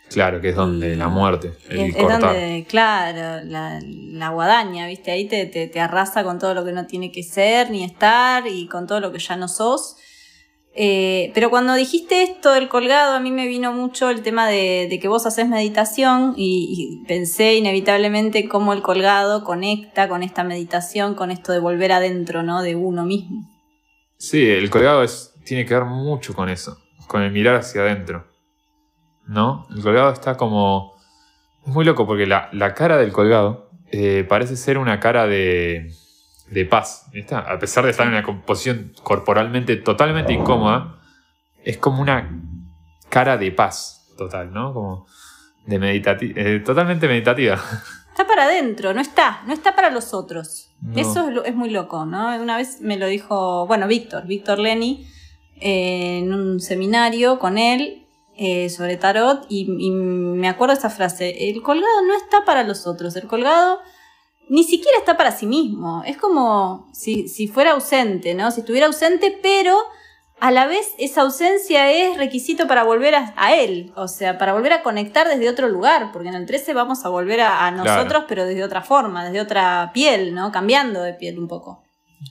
claro, 0.09 0.41
que 0.41 0.49
es 0.49 0.55
donde 0.55 0.93
Y- 0.93 0.95
la 0.95 1.07
muerte, 1.07 1.53
el 1.69 1.79
Es, 1.79 1.97
donde, 1.97 2.65
claro, 2.67 3.45
la, 3.45 3.79
la 3.83 4.29
guadaña, 4.29 4.87
¿viste? 4.87 5.11
Ahí 5.11 5.25
te, 5.27 5.45
te, 5.45 5.67
te 5.67 5.79
arrasa 5.79 6.23
con 6.23 6.39
todo 6.39 6.53
lo 6.53 6.65
que 6.65 6.71
no 6.73 6.85
tiene 6.87 7.11
que 7.11 7.23
ser 7.23 7.69
ni 7.71 7.83
estar 7.83 8.45
y 8.47 8.67
con 8.67 8.85
todo 8.85 8.99
lo 8.99 9.11
que 9.13 9.19
ya 9.19 9.37
no 9.37 9.47
sos. 9.47 9.95
Eh, 10.75 11.31
pero 11.35 11.51
cuando 11.51 11.75
dijiste 11.75 12.23
esto 12.23 12.51
del 12.51 12.67
colgado, 12.67 13.13
a 13.13 13.19
mí 13.19 13.31
me 13.31 13.47
vino 13.47 13.71
mucho 13.71 14.09
el 14.09 14.23
tema 14.23 14.47
de, 14.47 14.97
que 14.99 15.07
vos 15.07 15.25
haces 15.27 15.47
meditación 15.47 16.33
y, 16.35 17.03
pensé 17.07 17.55
inevitablemente 17.55 18.47
cómo 18.47 18.73
el 18.73 18.81
colgado 18.81 19.43
conecta 19.43 20.09
con 20.09 20.23
esta 20.23 20.43
meditación, 20.43 21.13
con 21.13 21.29
esto 21.29 21.51
de 21.51 21.59
volver 21.59 21.91
adentro, 21.91 22.41
¿no? 22.41 22.63
De 22.63 22.75
uno 22.75 23.05
mismo. 23.05 23.47
Sí, 24.17 24.49
el 24.49 24.69
colgado 24.69 25.05
tiene 25.43 25.65
que 25.65 25.75
ver 25.75 25.85
mucho 25.85 26.33
con 26.33 26.49
eso, 26.49 26.79
con 27.07 27.21
el 27.21 27.31
mirar 27.31 27.55
hacia 27.55 27.81
adentro. 27.81 28.25
¿No? 29.27 29.67
El 29.73 29.81
colgado 29.81 30.11
está 30.11 30.35
como... 30.35 30.93
Es 31.65 31.73
muy 31.73 31.85
loco 31.85 32.05
porque 32.05 32.25
la, 32.25 32.49
la 32.51 32.73
cara 32.73 32.97
del 32.97 33.13
colgado 33.13 33.69
eh, 33.91 34.25
parece 34.27 34.57
ser 34.57 34.77
una 34.77 34.99
cara 34.99 35.27
de, 35.27 35.93
de 36.49 36.65
paz. 36.65 37.07
¿viste? 37.11 37.35
A 37.35 37.57
pesar 37.59 37.85
de 37.85 37.91
estar 37.91 38.05
en 38.05 38.13
una 38.13 38.23
composición 38.23 38.93
corporalmente 39.03 39.75
totalmente 39.77 40.33
incómoda, 40.33 40.99
es 41.63 41.77
como 41.77 42.01
una 42.01 42.29
cara 43.09 43.37
de 43.37 43.51
paz 43.51 44.07
total, 44.17 44.53
¿no? 44.53 44.73
Como 44.73 45.07
de 45.65 45.79
meditati 45.79 46.33
eh, 46.35 46.59
totalmente 46.59 47.07
meditativa. 47.07 47.55
Está 48.09 48.27
para 48.27 48.43
adentro, 48.43 48.93
no 48.93 49.01
está, 49.01 49.41
no 49.47 49.53
está 49.53 49.75
para 49.75 49.89
los 49.89 50.13
otros. 50.13 50.69
No. 50.81 50.99
Eso 51.01 51.43
es, 51.43 51.55
muy 51.55 51.71
loco, 51.71 52.05
¿no? 52.05 52.35
Una 52.39 52.57
vez 52.57 52.79
me 52.79 52.95
lo 52.95 53.07
dijo, 53.07 53.65
bueno, 53.65 53.87
Víctor, 53.87 54.27
Víctor 54.27 54.59
Leni, 54.59 55.07
eh, 55.59 56.19
en 56.19 56.31
un 56.31 56.59
seminario 56.59 57.39
con 57.39 57.57
él 57.57 58.05
eh, 58.37 58.69
sobre 58.69 58.97
tarot 58.97 59.47
y, 59.49 59.65
y 59.79 59.89
me 59.89 60.47
acuerdo 60.47 60.75
esa 60.75 60.91
frase, 60.91 61.49
el 61.49 61.63
colgado 61.63 62.03
no 62.05 62.15
está 62.15 62.45
para 62.45 62.63
los 62.63 62.85
otros, 62.85 63.15
el 63.15 63.25
colgado 63.25 63.79
ni 64.49 64.63
siquiera 64.63 64.97
está 64.97 65.17
para 65.17 65.31
sí 65.31 65.45
mismo, 65.45 66.03
es 66.05 66.17
como 66.17 66.89
si, 66.93 67.27
si 67.27 67.47
fuera 67.47 67.71
ausente, 67.71 68.33
¿no? 68.33 68.51
Si 68.51 68.59
estuviera 68.61 68.87
ausente, 68.87 69.37
pero 69.41 69.77
a 70.39 70.51
la 70.51 70.67
vez 70.67 70.93
esa 70.97 71.21
ausencia 71.21 71.89
es 71.91 72.17
requisito 72.17 72.67
para 72.67 72.83
volver 72.83 73.15
a, 73.15 73.33
a 73.37 73.55
él, 73.55 73.93
o 73.95 74.07
sea, 74.09 74.37
para 74.37 74.53
volver 74.53 74.73
a 74.73 74.83
conectar 74.83 75.27
desde 75.27 75.47
otro 75.49 75.69
lugar, 75.69 76.11
porque 76.11 76.27
en 76.29 76.35
el 76.35 76.45
13 76.45 76.73
vamos 76.73 77.05
a 77.05 77.09
volver 77.09 77.39
a, 77.41 77.65
a 77.65 77.71
nosotros, 77.71 78.05
Claro. 78.07 78.25
pero 78.27 78.45
desde 78.45 78.63
otra 78.63 78.81
forma, 78.81 79.23
desde 79.23 79.39
otra 79.41 79.91
piel, 79.93 80.33
¿no? 80.35 80.51
Cambiando 80.51 81.01
de 81.01 81.13
piel 81.13 81.39
un 81.39 81.47
poco. 81.47 81.83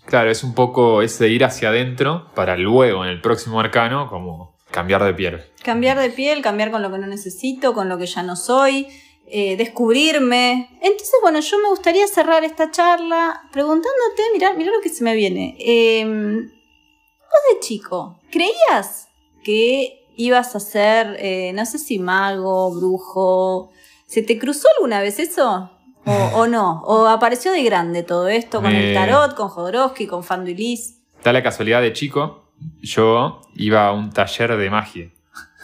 Claro, 0.07 0.31
es 0.31 0.43
un 0.45 0.55
poco 0.55 1.03
ese 1.03 1.29
ir 1.29 1.45
hacia 1.45 1.69
adentro 1.71 2.31
para 2.35 2.57
luego 2.57 3.05
en 3.05 3.11
el 3.11 3.21
próximo 3.21 3.61
arcano 3.61 4.09
como 4.11 4.57
cambiar 4.71 5.05
de 5.05 5.13
piel. 5.15 5.41
Cambiar 5.63 5.99
de 5.99 6.11
piel, 6.11 6.41
cambiar 6.43 6.71
con 6.71 6.83
lo 6.83 6.91
que 6.91 6.99
no 6.99 7.07
necesito, 7.07 7.73
con 7.75 7.89
lo 7.91 7.99
que 7.99 8.07
ya 8.07 8.23
no 8.23 8.37
soy, 8.37 8.87
eh, 9.35 9.57
descubrirme. 9.57 10.69
Entonces, 10.83 11.15
bueno, 11.23 11.41
yo 11.41 11.59
me 11.59 11.71
gustaría 11.71 12.07
cerrar 12.07 12.45
esta 12.45 12.71
charla 12.71 13.49
preguntándote, 13.51 14.23
mirá, 14.35 14.53
mirá 14.53 14.71
lo 14.71 14.83
que 14.83 14.91
se 14.91 15.03
me 15.03 15.15
viene. 15.15 15.57
Eh, 15.59 16.05
vos 16.05 17.41
de 17.55 17.61
chico, 17.61 18.21
¿creías 18.31 19.09
que 19.43 20.07
ibas 20.17 20.55
a 20.55 20.61
ser, 20.61 21.17
eh, 21.19 21.53
no 21.55 21.65
sé 21.65 21.79
si 21.79 21.99
mago, 21.99 22.75
brujo? 22.75 23.73
¿Se 24.05 24.23
te 24.23 24.39
cruzó 24.39 24.69
alguna 24.77 25.01
vez 25.01 25.19
eso? 25.19 25.71
¿O, 26.05 26.13
o 26.35 26.47
no? 26.47 26.83
¿O 26.85 27.07
apareció 27.07 27.53
de 27.53 27.63
grande 27.63 28.03
todo 28.03 28.29
esto 28.29 28.61
con 28.61 28.73
el 28.75 28.93
tarot, 28.93 29.35
con 29.35 29.49
Jodorowsky, 29.49 30.07
con 30.07 30.25
Fanduilis? 30.25 30.99
Da 31.25 31.33
la 31.33 31.43
casualidad 31.43 31.81
de 31.81 31.95
chico, 31.95 32.53
yo 32.83 33.41
iba 33.55 33.87
a 33.87 33.93
un 33.93 34.11
taller 34.11 34.59
de 34.59 34.69
magia. 34.69 35.11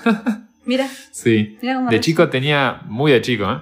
Mira, 0.68 0.86
Sí. 1.10 1.56
mira 1.62 1.74
cómo 1.76 1.90
De 1.90 1.98
chico 2.00 2.28
tenía, 2.28 2.82
muy 2.84 3.10
de 3.10 3.20
chico, 3.22 3.50
¿eh? 3.50 3.58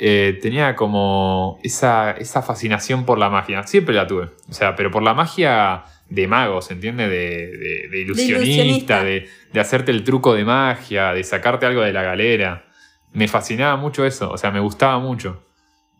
Eh, 0.00 0.38
tenía 0.40 0.74
como 0.76 1.58
esa, 1.62 2.12
esa 2.12 2.40
fascinación 2.42 3.04
por 3.04 3.18
la 3.18 3.28
magia. 3.30 3.62
Siempre 3.66 3.94
la 3.94 4.06
tuve. 4.06 4.30
O 4.48 4.52
sea, 4.52 4.74
pero 4.74 4.90
por 4.90 5.02
la 5.02 5.12
magia 5.12 5.84
de 6.08 6.26
magos, 6.26 6.70
¿entiendes? 6.70 7.10
De, 7.10 7.16
de- 7.48 7.88
de 7.90 8.00
ilusionista, 8.00 8.44
ilusionista. 8.44 9.04
de, 9.04 9.28
de 9.52 9.60
hacerte 9.60 9.90
el 9.92 10.04
truco 10.04 10.34
de 10.34 10.44
magia, 10.44 11.12
de 11.12 11.22
sacarte 11.22 11.66
algo 11.66 11.82
de 11.82 11.92
la 11.92 12.02
galera. 12.02 12.64
Me 13.12 13.28
fascinaba 13.28 13.76
mucho 13.76 14.06
eso, 14.06 14.30
o 14.30 14.38
sea, 14.38 14.50
me 14.50 14.60
gustaba 14.60 14.98
mucho. 15.00 15.44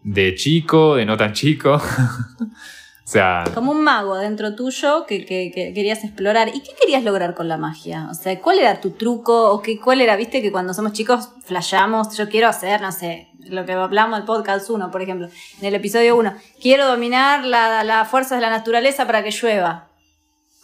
De 0.03 0.35
chico, 0.35 0.97
de 0.97 1.05
no 1.05 1.17
tan 1.19 1.33
chico. 1.35 1.79
o 3.09 3.11
sea, 3.11 3.45
Como 3.55 3.73
un 3.73 3.83
mago 3.83 4.17
dentro 4.19 4.55
tuyo 4.55 5.07
que, 5.07 5.25
que- 5.25 5.51
que 5.55 5.73
querías 5.73 6.05
explorar. 6.05 6.49
¿Y 6.49 6.61
qué 6.61 6.73
querías 6.79 7.03
lograr 7.03 7.35
con 7.35 7.49
la 7.49 7.57
magia? 7.57 8.07
O 8.11 8.15
sea, 8.15 8.39
¿cuál 8.39 8.59
era 8.59 8.83
tu 8.83 8.91
truco? 8.91 9.51
¿O 9.51 9.63
qué, 9.63 9.81
cuál 9.81 10.03
era, 10.03 10.15
viste, 10.17 10.43
que 10.43 10.53
cuando 10.53 10.75
somos 10.75 10.93
chicos 10.93 11.31
flashamos? 11.47 12.15
Yo 12.19 12.29
quiero 12.29 12.49
hacer, 12.49 12.83
no 12.83 12.93
sé, 12.93 13.29
lo 13.49 13.65
que 13.65 13.73
hablamos 13.73 14.19
del 14.19 14.27
podcast 14.27 14.69
1, 14.69 14.91
por 14.91 15.01
ejemplo, 15.01 15.29
en 15.59 15.65
el 15.67 15.75
episodio 15.75 16.17
1. 16.17 16.35
Quiero 16.61 16.87
dominar 16.87 17.45
la- 17.45 17.83
las 17.83 18.07
fuerzas 18.09 18.37
de 18.39 18.43
la 18.43 18.51
naturaleza 18.51 19.07
para 19.07 19.25
que 19.25 19.31
llueva. 19.31 19.89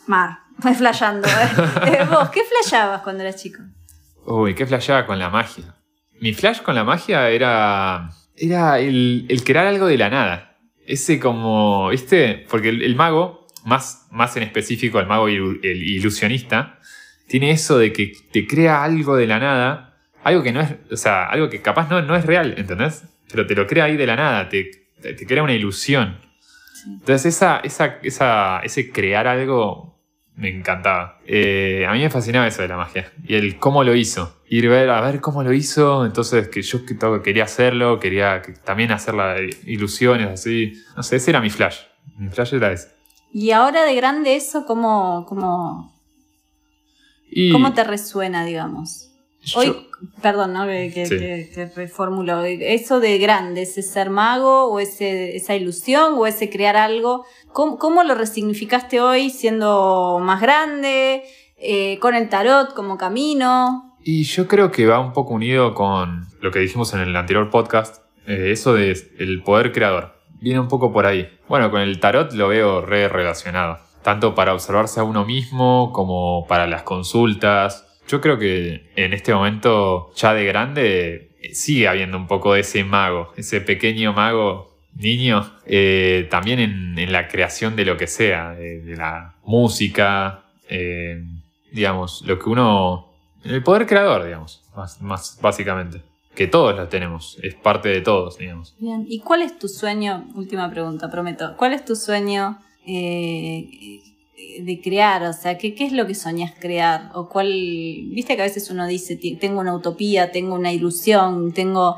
Mar, 0.06 0.40
voy 0.58 0.74
flasheando. 0.74 1.26
¿eh? 1.26 1.32
Eh, 1.86 2.06
¿Vos 2.10 2.28
qué 2.28 2.42
flasheabas 2.44 3.00
cuando 3.00 3.22
eras 3.22 3.36
chico? 3.42 3.62
Uy, 4.26 4.54
qué 4.54 4.66
flashaba 4.66 5.06
con 5.06 5.18
la 5.18 5.30
magia. 5.30 5.74
Mi 6.20 6.34
flash 6.34 6.60
con 6.60 6.74
la 6.74 6.84
magia 6.84 7.30
era. 7.30 8.10
Era 8.36 8.78
el, 8.80 9.26
el 9.30 9.44
crear 9.44 9.66
algo 9.66 9.86
de 9.86 9.96
la 9.96 10.10
nada. 10.10 10.53
Ese 10.86 11.18
como. 11.18 11.88
¿Viste? 11.90 12.44
Porque 12.50 12.68
el, 12.68 12.94
mago, 12.96 13.46
más, 13.64 14.06
más 14.10 14.36
en 14.36 14.42
específico 14.42 15.00
el 15.00 15.06
mago 15.06 15.28
el 15.28 15.60
ilusionista, 15.64 16.78
tiene 17.26 17.50
eso 17.50 17.78
de 17.78 17.92
que 17.92 18.12
te 18.32 18.46
crea 18.46 18.82
algo 18.84 19.16
de 19.16 19.26
la 19.26 19.38
nada. 19.38 19.96
Algo 20.22 20.42
que 20.42 20.52
no 20.52 20.60
es. 20.60 20.74
O 20.90 20.96
sea, 20.96 21.26
algo 21.26 21.48
que 21.50 21.60
capaz 21.62 21.88
no, 21.90 22.00
no 22.02 22.16
es 22.16 22.24
real, 22.26 22.54
¿entendés? 22.56 23.04
Pero 23.30 23.46
te 23.46 23.54
lo 23.54 23.66
crea 23.66 23.84
ahí 23.84 23.96
de 23.96 24.06
la 24.06 24.16
nada. 24.16 24.48
Te, 24.48 24.70
te- 25.00 25.14
te 25.14 25.26
crea 25.26 25.42
una 25.42 25.54
ilusión. 25.54 26.18
Entonces, 26.86 27.34
esa, 27.34 27.60
esa, 27.64 27.98
esa, 28.02 28.60
ese 28.62 28.90
crear 28.92 29.26
algo 29.26 29.93
me 30.36 30.48
encantaba. 30.48 31.18
Eh, 31.26 31.86
a 31.88 31.92
mí 31.92 32.00
me 32.00 32.10
fascinaba 32.10 32.46
eso 32.46 32.62
de 32.62 32.68
la 32.68 32.76
magia. 32.76 33.12
Y 33.26 33.34
el 33.34 33.58
cómo 33.58 33.84
lo 33.84 33.94
hizo. 33.94 34.40
Ir 34.48 34.68
ver, 34.68 34.90
a 34.90 35.00
ver 35.00 35.20
cómo 35.20 35.42
lo 35.42 35.52
hizo. 35.52 36.04
Entonces, 36.04 36.48
que 36.48 36.62
yo 36.62 36.80
quería 37.22 37.44
hacerlo, 37.44 38.00
quería 38.00 38.42
que- 38.42 38.52
también 38.52 38.90
hacer 38.92 39.14
las 39.14 39.40
ilusiones 39.64 40.28
así. 40.28 40.72
No 40.96 41.02
sé, 41.02 41.16
ese 41.16 41.30
era 41.30 41.40
mi 41.40 41.50
flash. 41.50 41.78
Mi 42.18 42.28
flash 42.30 42.54
era 42.54 42.72
ese. 42.72 42.88
Y 43.32 43.50
ahora 43.52 43.84
de 43.84 43.94
grande 43.94 44.36
eso, 44.36 44.64
¿cómo, 44.66 45.24
cómo, 45.28 45.92
Y 47.30 47.50
cómo 47.50 47.72
te 47.74 47.82
resuena, 47.84 48.44
digamos? 48.44 49.10
Yo- 49.44 49.60
Hoy, 49.60 49.86
perdón, 50.22 50.52
¿no? 50.52 50.66
Que, 50.66 50.90
que, 50.92 51.06
Sí. 51.06 51.18
que- 51.18 51.50
que 51.54 51.66
reformulo. 51.74 52.42
Eso 52.44 53.00
de 53.00 53.18
grande, 53.18 53.62
ese 53.62 53.82
ser 53.82 54.10
mago 54.10 54.64
o 54.66 54.80
ese, 54.80 55.36
esa 55.36 55.54
ilusión 55.54 56.14
o 56.16 56.26
ese 56.26 56.50
crear 56.50 56.76
algo, 56.76 57.24
¿cómo, 57.52 57.78
cómo 57.78 58.02
lo 58.02 58.14
resignificaste 58.14 59.00
hoy 59.00 59.30
siendo 59.30 60.18
más 60.22 60.40
grande, 60.40 61.22
eh, 61.56 61.98
con 62.00 62.14
el 62.14 62.28
tarot 62.28 62.74
como 62.74 62.96
camino? 62.98 63.96
Y 64.02 64.24
yo 64.24 64.46
creo 64.46 64.70
que 64.70 64.86
va 64.86 65.00
un 65.00 65.12
poco 65.12 65.34
unido 65.34 65.72
con 65.74 66.26
lo 66.40 66.50
que 66.50 66.58
dijimos 66.58 66.92
en 66.92 67.00
el 67.00 67.16
anterior 67.16 67.48
podcast, 67.50 68.02
eh, 68.26 68.50
eso 68.52 68.74
de 68.74 68.90
el 69.18 69.42
poder 69.42 69.72
creador. 69.72 70.12
Viene 70.40 70.60
un 70.60 70.68
poco 70.68 70.92
por 70.92 71.06
ahí. 71.06 71.26
Bueno, 71.48 71.70
con 71.70 71.80
el 71.80 72.00
tarot 72.00 72.32
lo 72.32 72.48
veo 72.48 72.82
re 72.82 73.08
relacionado, 73.08 73.78
tanto 74.02 74.34
para 74.34 74.52
observarse 74.52 75.00
a 75.00 75.04
uno 75.04 75.24
mismo 75.24 75.90
como 75.94 76.46
para 76.46 76.66
las 76.66 76.82
consultas. 76.82 77.86
Yo 78.08 78.20
creo 78.20 78.38
que 78.38 78.90
en 78.96 79.12
este 79.12 79.34
momento, 79.34 80.12
ya 80.14 80.34
de 80.34 80.44
grande, 80.44 81.30
sigue 81.52 81.88
habiendo 81.88 82.16
un 82.16 82.26
poco 82.26 82.54
de 82.54 82.60
ese 82.60 82.84
mago, 82.84 83.32
ese 83.36 83.60
pequeño 83.60 84.12
mago 84.12 84.74
niño, 84.96 85.50
eh, 85.66 86.28
también 86.30 86.60
en, 86.60 87.12
la 87.12 87.28
creación 87.28 87.76
de 87.76 87.84
lo 87.84 87.96
que 87.96 88.06
sea, 88.06 88.50
de, 88.50 88.96
la 88.96 89.34
música, 89.44 90.44
eh, 90.68 91.22
digamos, 91.72 92.22
lo 92.26 92.38
que 92.38 92.48
uno 92.48 93.14
el 93.44 93.62
poder 93.62 93.86
creador, 93.86 94.24
digamos, 94.24 94.62
más, 94.74 95.00
más 95.02 95.38
básicamente. 95.40 96.00
Que 96.34 96.48
todos 96.48 96.74
lo 96.74 96.88
tenemos, 96.88 97.38
es 97.42 97.54
parte 97.54 97.90
de 97.90 98.00
todos, 98.00 98.38
digamos. 98.38 98.74
Bien. 98.78 99.04
¿Y 99.08 99.20
cuál 99.20 99.42
es 99.42 99.56
tu 99.58 99.68
sueño? 99.68 100.26
Última 100.34 100.68
pregunta, 100.70 101.08
prometo. 101.08 101.54
¿Cuál 101.56 101.74
es 101.74 101.84
tu 101.84 101.94
sueño 101.94 102.58
eh, 102.86 104.00
de 104.36 104.80
crear? 104.82 105.22
O 105.24 105.32
sea, 105.32 105.58
¿qué, 105.58 105.74
¿qué 105.74 105.84
es 105.86 105.92
lo 105.92 106.06
que 106.06 106.14
soñas 106.14 106.52
crear? 106.58 107.10
O 107.14 107.28
cuál, 107.28 107.48
viste 107.48 108.36
que 108.36 108.42
a 108.42 108.46
veces 108.46 108.70
uno 108.70 108.86
dice, 108.86 109.16
"Ti- 109.16 109.36
tengo 109.36 109.60
una 109.60 109.74
utopía, 109.74 110.32
tengo 110.32 110.54
una 110.54 110.72
ilusión, 110.72 111.52
tengo 111.52 111.96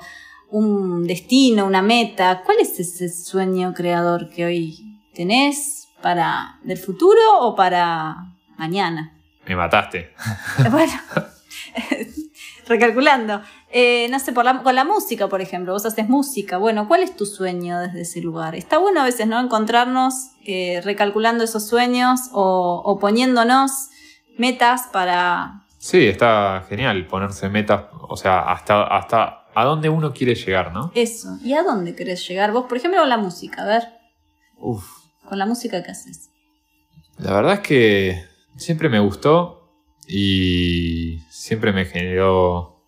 un 0.51 1.07
destino, 1.07 1.67
una 1.67 1.83
meta. 1.83 2.43
¿Cuál 2.45 2.59
es 2.61 2.79
ese 2.79 3.09
sueño 3.09 3.75
creador 3.75 4.29
que 4.31 4.45
hoy 4.45 5.01
tenés 5.15 5.89
para 6.03 6.59
del 6.63 6.79
futuro 6.79 7.21
o 7.41 7.55
para 7.57 8.17
mañana? 8.57 9.19
Me 9.49 9.57
mataste. 9.57 10.11
bueno, 10.71 10.93
recalculando. 12.67 13.41
Eh, 13.71 14.09
no 14.11 14.19
sé, 14.19 14.33
por 14.33 14.45
la- 14.45 14.63
con 14.63 14.75
la 14.75 14.85
música, 14.85 15.29
por 15.29 15.41
ejemplo, 15.41 15.73
vos 15.73 15.87
haces 15.87 16.09
música. 16.09 16.57
Bueno, 16.59 16.89
¿cuál 16.89 17.03
es 17.03 17.17
tu 17.17 17.27
sueño 17.27 17.79
desde 17.81 18.03
ese 18.03 18.21
lugar? 18.21 18.55
Está 18.55 18.79
bueno 18.79 19.01
a 19.01 19.05
veces, 19.05 19.27
¿no? 19.27 19.41
Encontrarnos 19.41 20.15
eh, 20.45 20.81
recalculando 20.85 21.45
esos 21.45 21.67
sueños 21.69 22.21
o, 22.33 22.83
o 22.85 22.99
poniéndonos 22.99 23.89
metas 24.39 24.89
para... 24.93 25.63
Sí, 25.79 26.07
está 26.07 26.65
genial 26.69 27.07
ponerse 27.07 27.49
metas, 27.49 27.85
o 28.09 28.17
sea, 28.17 28.41
hasta, 28.51 28.85
hasta 28.85 29.45
a 29.55 29.65
dónde 29.65 29.89
uno 29.89 30.13
quiere 30.13 30.35
llegar, 30.35 30.73
¿no? 30.73 30.91
Eso. 30.95 31.39
¿Y 31.45 31.55
a 31.55 31.63
dónde 31.63 31.95
querés 31.95 32.27
llegar? 32.29 32.51
Vos, 32.53 32.67
por 32.67 32.77
ejemplo, 32.77 33.01
con 33.01 33.09
la 33.09 33.17
música, 33.19 33.63
a 33.63 33.67
ver, 33.67 33.85
Uf, 34.59 34.85
con 35.29 35.39
la 35.39 35.47
música 35.47 35.83
que 35.83 35.91
haces. 35.93 36.31
la 37.19 37.33
verdad 37.35 37.55
es 37.55 37.61
que 37.61 38.25
siempre 38.57 38.89
me 38.89 38.99
gustó 38.99 39.66
y 40.07 41.19
siempre 41.31 41.73
me 41.73 41.85
generó 41.85 42.83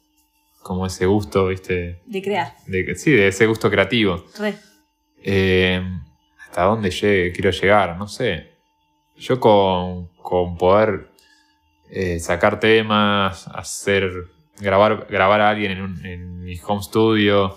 como 0.62 0.86
ese 0.86 1.06
gusto, 1.06 1.46
¿viste? 1.46 2.02
De 2.06 2.22
crear. 2.22 2.54
De, 2.66 2.94
sí, 2.94 3.10
de 3.10 3.28
ese 3.28 3.46
gusto 3.46 3.70
creativo. 3.70 4.24
Re. 4.38 4.54
Eh, 5.22 5.82
¿Hasta 6.44 6.64
dónde 6.64 6.90
llegue- 6.90 7.32
quiero 7.32 7.50
llegar? 7.50 7.96
No 7.96 8.06
sé. 8.08 8.52
Yo 9.16 9.40
con, 9.40 10.08
con 10.16 10.56
poder 10.56 11.10
eh, 11.90 12.20
sacar 12.20 12.60
temas, 12.60 13.48
hacer, 13.48 14.10
grabar, 14.60 15.06
grabar 15.10 15.40
a 15.40 15.50
alguien 15.50 15.72
en, 15.72 15.82
un- 15.82 16.06
en 16.06 16.40
mi 16.44 16.58
home 16.66 16.82
studio, 16.82 17.56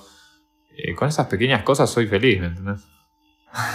eh, 0.78 0.96
con 0.96 1.08
esas 1.10 1.28
pequeñas 1.28 1.64
cosas 1.64 1.90
soy 1.90 2.08
feliz, 2.08 2.40
¿me 2.40 2.48
entendés? 2.48 2.82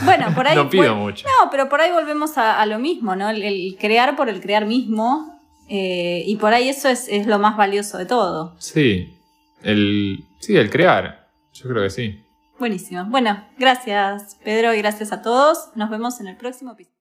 Bueno, 0.05 0.35
por 0.35 0.47
ahí... 0.49 0.57
no 0.57 0.69
pido 0.71 0.95
mucho. 0.97 1.27
No, 1.29 1.51
pero 1.51 1.69
por 1.69 1.81
ahí 1.81 1.93
volvemos 1.93 2.39
a, 2.39 2.61
a 2.61 2.67
lo 2.67 2.79
mismo, 2.79 3.15
¿no? 3.15 3.29
El, 3.31 3.43
el 3.43 3.77
crear 3.79 4.17
por 4.17 4.29
el 4.31 4.41
crear 4.41 4.65
mismo. 4.67 5.36
Eh, 5.69 6.23
y 6.27 6.37
por 6.37 6.53
ahí 6.55 6.69
eso 6.69 6.89
es, 6.89 7.09
es 7.09 7.27
lo 7.27 7.39
más 7.39 7.57
valioso 7.57 7.99
de 7.99 8.07
todo. 8.07 8.57
Sí, 8.59 9.19
el, 9.63 10.25
sí, 10.41 10.57
el 10.57 10.71
crear. 10.71 11.29
Yo 11.53 11.69
creo 11.69 11.83
que 11.83 11.91
sí. 11.91 12.23
Buenísimo. 12.59 13.05
Bueno, 13.07 13.47
gracias 13.59 14.37
Pedro 14.43 14.75
y 14.75 14.79
gracias 14.79 15.13
a 15.13 15.23
todos. 15.23 15.71
Nos 15.75 15.91
vemos 15.91 16.21
en 16.21 16.29
el 16.29 16.37
próximo 16.37 16.73
episodio. 16.73 16.96